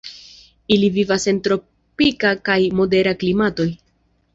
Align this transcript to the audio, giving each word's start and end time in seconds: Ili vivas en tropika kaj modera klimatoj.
Ili 0.75 0.89
vivas 0.95 1.29
en 1.33 1.43
tropika 1.49 2.35
kaj 2.51 2.59
modera 2.83 3.19
klimatoj. 3.23 3.73